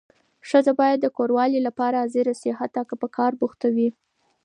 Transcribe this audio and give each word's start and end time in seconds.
ښځه 0.49 0.71
باید 0.79 0.97
د 1.01 1.07
کوروالې 1.17 1.59
لپاره 1.67 2.01
حاضره 2.03 2.33
شي 2.41 2.51
حتی 2.59 2.81
که 2.89 2.95
په 3.01 3.07
کار 3.17 3.31
بوخته 3.39 3.67
وي. 3.75 3.89